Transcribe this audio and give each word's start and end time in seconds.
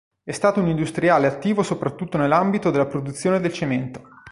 È 0.23 0.31
stato 0.31 0.59
un 0.59 0.67
industriale 0.67 1.27
attivo 1.27 1.61
soprattutto 1.61 2.17
nell'ambito 2.17 2.71
della 2.71 2.87
produzione 2.87 3.39
del 3.39 3.53
cemento. 3.53 4.01